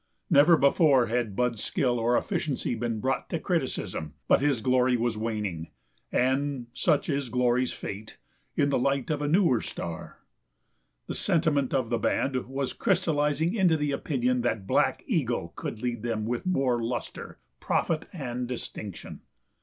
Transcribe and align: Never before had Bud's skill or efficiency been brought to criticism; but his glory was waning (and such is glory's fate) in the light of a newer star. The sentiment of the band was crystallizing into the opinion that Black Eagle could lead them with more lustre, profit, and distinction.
Never 0.31 0.57
before 0.57 1.05
had 1.05 1.35
Bud's 1.35 1.63
skill 1.63 1.99
or 1.99 2.17
efficiency 2.17 2.73
been 2.73 2.99
brought 2.99 3.29
to 3.29 3.39
criticism; 3.39 4.15
but 4.27 4.41
his 4.41 4.63
glory 4.63 4.97
was 4.97 5.15
waning 5.15 5.69
(and 6.11 6.65
such 6.73 7.07
is 7.07 7.29
glory's 7.29 7.71
fate) 7.71 8.17
in 8.55 8.71
the 8.71 8.79
light 8.79 9.11
of 9.11 9.21
a 9.21 9.27
newer 9.27 9.61
star. 9.61 10.17
The 11.05 11.13
sentiment 11.13 11.71
of 11.71 11.91
the 11.91 11.99
band 11.99 12.35
was 12.47 12.73
crystallizing 12.73 13.53
into 13.53 13.77
the 13.77 13.91
opinion 13.91 14.41
that 14.41 14.65
Black 14.65 15.03
Eagle 15.05 15.53
could 15.55 15.83
lead 15.83 16.01
them 16.01 16.25
with 16.25 16.47
more 16.47 16.81
lustre, 16.83 17.37
profit, 17.59 18.07
and 18.11 18.47
distinction. 18.47 19.21